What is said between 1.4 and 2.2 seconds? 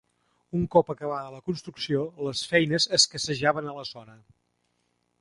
construcció,